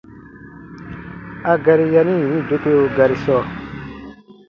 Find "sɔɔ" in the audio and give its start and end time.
3.25-3.41